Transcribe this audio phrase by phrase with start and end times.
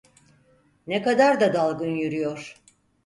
[0.87, 2.61] Ne kadarda dalgın yürüyor…